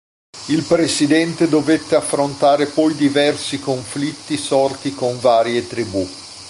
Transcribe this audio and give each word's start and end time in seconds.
Il 0.47 0.63
presidente 0.63 1.47
dovette 1.47 1.93
affrontare 1.93 2.65
poi 2.65 2.95
diversi 2.95 3.59
conflitti 3.59 4.35
sorti 4.35 4.95
con 4.95 5.19
varie 5.19 5.67
tribù. 5.67 6.03